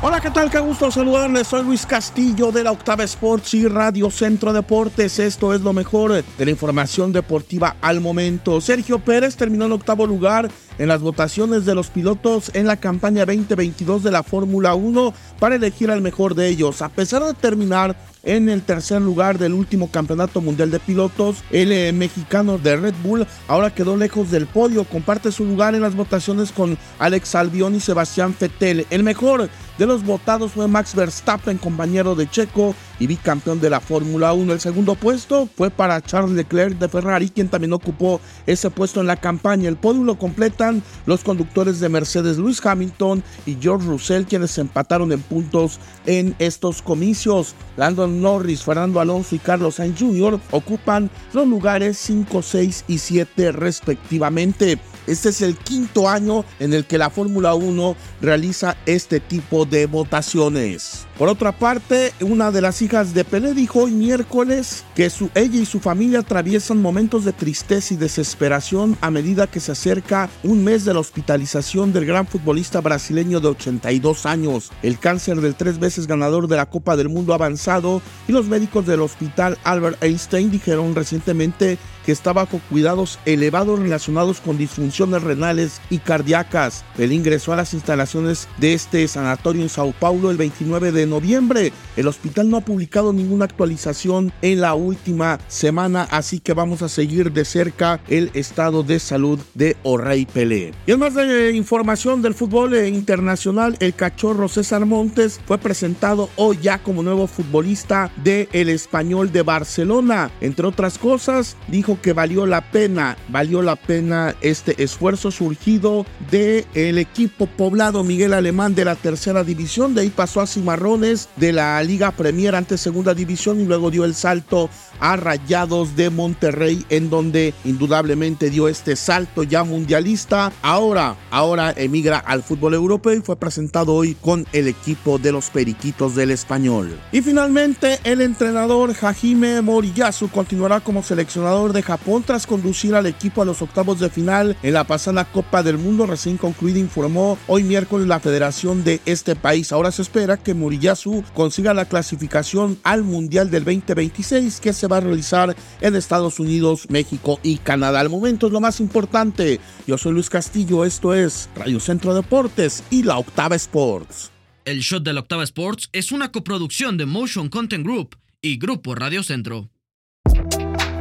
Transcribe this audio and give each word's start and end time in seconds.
Hola, 0.00 0.20
¿qué 0.20 0.30
tal? 0.30 0.48
Qué 0.48 0.60
gusto 0.60 0.92
saludarles. 0.92 1.48
Soy 1.48 1.64
Luis 1.64 1.84
Castillo 1.84 2.52
de 2.52 2.62
la 2.62 2.70
Octava 2.70 3.02
Sports 3.02 3.54
y 3.54 3.66
Radio 3.66 4.12
Centro 4.12 4.52
Deportes. 4.52 5.18
Esto 5.18 5.52
es 5.52 5.62
lo 5.62 5.72
mejor 5.72 6.12
de 6.12 6.44
la 6.44 6.50
información 6.52 7.12
deportiva 7.12 7.74
al 7.80 8.00
momento. 8.00 8.60
Sergio 8.60 9.00
Pérez 9.00 9.34
terminó 9.34 9.64
en 9.64 9.72
octavo 9.72 10.06
lugar 10.06 10.48
en 10.78 10.86
las 10.86 11.00
votaciones 11.00 11.64
de 11.64 11.74
los 11.74 11.88
pilotos 11.88 12.52
en 12.54 12.68
la 12.68 12.76
campaña 12.76 13.26
2022 13.26 14.04
de 14.04 14.12
la 14.12 14.22
Fórmula 14.22 14.76
1 14.76 15.12
para 15.40 15.56
elegir 15.56 15.90
al 15.90 16.00
mejor 16.00 16.36
de 16.36 16.46
ellos. 16.46 16.80
A 16.80 16.90
pesar 16.90 17.24
de 17.24 17.34
terminar 17.34 17.96
en 18.22 18.48
el 18.48 18.62
tercer 18.62 19.00
lugar 19.00 19.38
del 19.38 19.52
último 19.52 19.90
campeonato 19.90 20.40
mundial 20.40 20.70
de 20.70 20.78
pilotos, 20.78 21.42
el 21.50 21.72
eh, 21.72 21.92
mexicano 21.92 22.58
de 22.58 22.76
Red 22.76 22.94
Bull 23.02 23.26
ahora 23.48 23.74
quedó 23.74 23.96
lejos 23.96 24.30
del 24.30 24.46
podio, 24.46 24.84
comparte 24.84 25.32
su 25.32 25.44
lugar 25.44 25.74
en 25.74 25.82
las 25.82 25.96
votaciones 25.96 26.52
con 26.52 26.78
Alex 26.98 27.34
Albion 27.34 27.74
y 27.74 27.80
Sebastián 27.80 28.34
Vettel. 28.38 28.86
El 28.90 29.02
mejor 29.02 29.48
de 29.78 29.86
los 29.86 30.04
votados 30.04 30.52
fue 30.52 30.66
Max 30.66 30.94
Verstappen, 30.94 31.56
compañero 31.56 32.16
de 32.16 32.28
Checo 32.28 32.74
y 32.98 33.06
bicampeón 33.06 33.60
de 33.60 33.70
la 33.70 33.78
Fórmula 33.78 34.32
1. 34.32 34.52
El 34.52 34.60
segundo 34.60 34.96
puesto 34.96 35.48
fue 35.56 35.70
para 35.70 36.02
Charles 36.02 36.32
Leclerc 36.32 36.76
de 36.78 36.88
Ferrari, 36.88 37.30
quien 37.30 37.48
también 37.48 37.72
ocupó 37.72 38.20
ese 38.46 38.70
puesto 38.70 39.00
en 39.00 39.06
la 39.06 39.16
campaña. 39.16 39.68
El 39.68 39.76
podio 39.76 40.02
lo 40.02 40.18
completan 40.18 40.82
los 41.06 41.22
conductores 41.22 41.78
de 41.78 41.88
Mercedes, 41.88 42.38
Lewis 42.38 42.64
Hamilton 42.64 43.22
y 43.46 43.56
George 43.60 43.86
Russell, 43.86 44.24
quienes 44.24 44.58
empataron 44.58 45.12
en 45.12 45.20
puntos 45.20 45.78
en 46.06 46.34
estos 46.40 46.82
comicios. 46.82 47.54
Landon 47.76 48.20
Norris, 48.20 48.64
Fernando 48.64 48.98
Alonso 48.98 49.36
y 49.36 49.38
Carlos 49.38 49.76
Sainz 49.76 50.00
Jr. 50.00 50.40
ocupan 50.50 51.08
los 51.32 51.46
lugares 51.46 51.96
5, 51.98 52.42
6 52.42 52.84
y 52.88 52.98
7 52.98 53.52
respectivamente. 53.52 54.80
Este 55.06 55.30
es 55.30 55.40
el 55.40 55.56
quinto 55.56 56.06
año 56.06 56.44
en 56.58 56.74
el 56.74 56.84
que 56.84 56.98
la 56.98 57.08
Fórmula 57.08 57.54
1 57.54 57.96
realiza 58.20 58.76
este 58.84 59.20
tipo 59.20 59.64
de 59.64 59.67
votaciones. 59.86 61.06
Por 61.18 61.28
otra 61.28 61.52
parte, 61.52 62.12
una 62.20 62.50
de 62.50 62.60
las 62.60 62.80
hijas 62.82 63.14
de 63.14 63.24
Pelé 63.24 63.54
dijo 63.54 63.80
hoy 63.80 63.90
miércoles 63.90 64.84
que 64.94 65.10
su, 65.10 65.30
ella 65.34 65.60
y 65.60 65.66
su 65.66 65.80
familia 65.80 66.20
atraviesan 66.20 66.80
momentos 66.80 67.24
de 67.24 67.32
tristeza 67.32 67.94
y 67.94 67.96
desesperación 67.96 68.96
a 69.00 69.10
medida 69.10 69.46
que 69.46 69.60
se 69.60 69.72
acerca 69.72 70.30
un 70.42 70.64
mes 70.64 70.84
de 70.84 70.94
la 70.94 71.00
hospitalización 71.00 71.92
del 71.92 72.06
gran 72.06 72.26
futbolista 72.26 72.80
brasileño 72.80 73.40
de 73.40 73.48
82 73.48 74.26
años. 74.26 74.70
El 74.82 74.98
cáncer 74.98 75.40
del 75.40 75.54
tres 75.54 75.78
veces 75.78 76.06
ganador 76.06 76.48
de 76.48 76.56
la 76.56 76.66
Copa 76.66 76.96
del 76.96 77.08
Mundo 77.08 77.34
avanzado 77.34 78.00
y 78.26 78.32
los 78.32 78.46
médicos 78.46 78.86
del 78.86 79.00
hospital 79.00 79.58
Albert 79.64 80.02
Einstein 80.02 80.50
dijeron 80.50 80.94
recientemente 80.94 81.78
que 82.04 82.12
está 82.12 82.32
bajo 82.32 82.60
cuidados 82.70 83.18
elevados 83.26 83.78
relacionados 83.78 84.40
con 84.40 84.58
disfunciones 84.58 85.22
renales 85.22 85.80
y 85.90 85.98
cardíacas. 85.98 86.84
Pelé 86.96 87.14
ingresó 87.14 87.52
a 87.52 87.56
las 87.56 87.74
instalaciones 87.74 88.48
de 88.58 88.74
este 88.74 89.06
sanatorio 89.08 89.62
en 89.62 89.68
Sao 89.68 89.92
Paulo 89.92 90.30
el 90.30 90.36
29 90.36 90.92
de 90.92 91.06
noviembre. 91.06 91.72
El 91.96 92.08
hospital 92.08 92.48
no 92.50 92.58
ha 92.58 92.60
publicado 92.62 93.12
ninguna 93.12 93.44
actualización 93.44 94.32
en 94.42 94.60
la 94.60 94.74
última 94.74 95.38
semana, 95.48 96.06
así 96.10 96.40
que 96.40 96.54
vamos 96.54 96.82
a 96.82 96.88
seguir 96.88 97.32
de 97.32 97.44
cerca 97.44 98.00
el 98.08 98.30
estado 98.34 98.82
de 98.82 98.98
salud 98.98 99.38
de 99.54 99.76
O'Reilly 99.82 100.26
Pelé. 100.26 100.72
Y 100.86 100.92
en 100.92 100.98
más 100.98 101.14
de 101.14 101.52
información 101.52 102.22
del 102.22 102.34
fútbol 102.34 102.74
internacional, 102.86 103.76
el 103.80 103.94
cachorro 103.94 104.48
César 104.48 104.86
Montes 104.86 105.40
fue 105.46 105.58
presentado 105.58 106.30
hoy 106.36 106.58
ya 106.62 106.82
como 106.82 107.02
nuevo 107.02 107.26
futbolista 107.26 108.10
de 108.22 108.48
el 108.52 108.68
Español 108.68 109.32
de 109.32 109.42
Barcelona. 109.42 110.30
Entre 110.40 110.66
otras 110.66 110.98
cosas, 110.98 111.56
dijo 111.68 111.97
que 111.98 112.12
valió 112.12 112.46
la 112.46 112.70
pena, 112.70 113.16
valió 113.28 113.62
la 113.62 113.76
pena 113.76 114.34
este 114.40 114.82
esfuerzo 114.82 115.30
surgido 115.30 116.06
del 116.30 116.66
el 116.74 116.98
equipo 116.98 117.46
poblado 117.46 118.04
Miguel 118.04 118.32
Alemán 118.32 118.74
de 118.74 118.84
la 118.84 118.94
tercera 118.94 119.44
división, 119.44 119.94
de 119.94 120.02
ahí 120.02 120.10
pasó 120.10 120.40
a 120.40 120.46
Cimarrones 120.46 121.28
de 121.36 121.52
la 121.52 121.82
Liga 121.82 122.12
Premier 122.12 122.54
ante 122.54 122.78
segunda 122.78 123.14
división 123.14 123.60
y 123.60 123.64
luego 123.64 123.90
dio 123.90 124.04
el 124.04 124.14
salto 124.14 124.70
a 125.00 125.16
Rayados 125.16 125.96
de 125.96 126.10
Monterrey 126.10 126.84
en 126.88 127.10
donde 127.10 127.54
indudablemente 127.64 128.50
dio 128.50 128.68
este 128.68 128.96
salto 128.96 129.42
ya 129.42 129.64
mundialista. 129.64 130.52
Ahora, 130.62 131.16
ahora 131.30 131.72
emigra 131.76 132.18
al 132.18 132.42
fútbol 132.42 132.74
europeo 132.74 133.14
y 133.14 133.20
fue 133.20 133.36
presentado 133.36 133.94
hoy 133.94 134.14
con 134.14 134.46
el 134.52 134.68
equipo 134.68 135.18
de 135.18 135.32
los 135.32 135.50
Periquitos 135.50 136.14
del 136.14 136.30
Español. 136.30 136.98
Y 137.12 137.22
finalmente 137.22 137.98
el 138.04 138.20
entrenador 138.20 138.94
Hajime 139.00 139.62
Moriyasu 139.62 140.28
continuará 140.28 140.80
como 140.80 141.02
seleccionador 141.02 141.72
de 141.72 141.77
Japón 141.82 142.22
tras 142.24 142.46
conducir 142.46 142.94
al 142.94 143.06
equipo 143.06 143.42
a 143.42 143.44
los 143.44 143.62
octavos 143.62 144.00
de 144.00 144.10
final 144.10 144.56
en 144.62 144.72
la 144.72 144.84
pasada 144.84 145.24
Copa 145.24 145.62
del 145.62 145.78
Mundo 145.78 146.06
recién 146.06 146.36
concluida, 146.36 146.78
informó 146.78 147.38
hoy 147.46 147.62
miércoles 147.62 148.06
la 148.06 148.20
federación 148.20 148.84
de 148.84 149.00
este 149.06 149.36
país. 149.36 149.72
Ahora 149.72 149.90
se 149.90 150.02
espera 150.02 150.36
que 150.36 150.54
Moriyasu 150.54 151.24
consiga 151.34 151.74
la 151.74 151.84
clasificación 151.84 152.78
al 152.82 153.04
Mundial 153.04 153.50
del 153.50 153.64
2026 153.64 154.60
que 154.60 154.72
se 154.72 154.86
va 154.86 154.98
a 154.98 155.00
realizar 155.00 155.56
en 155.80 155.96
Estados 155.96 156.40
Unidos, 156.40 156.86
México 156.88 157.40
y 157.42 157.58
Canadá. 157.58 158.00
Al 158.00 158.10
momento 158.10 158.46
es 158.46 158.52
lo 158.52 158.60
más 158.60 158.80
importante. 158.80 159.60
Yo 159.86 159.98
soy 159.98 160.12
Luis 160.12 160.30
Castillo, 160.30 160.84
esto 160.84 161.14
es 161.14 161.48
Radio 161.54 161.80
Centro 161.80 162.14
Deportes 162.14 162.82
y 162.90 163.02
la 163.02 163.18
Octava 163.18 163.56
Sports. 163.56 164.30
El 164.64 164.80
shot 164.80 165.02
de 165.02 165.12
la 165.12 165.20
Octava 165.20 165.44
Sports 165.44 165.88
es 165.92 166.12
una 166.12 166.30
coproducción 166.30 166.98
de 166.98 167.06
Motion 167.06 167.48
Content 167.48 167.84
Group 167.84 168.16
y 168.42 168.58
Grupo 168.58 168.94
Radio 168.94 169.22
Centro. 169.22 169.70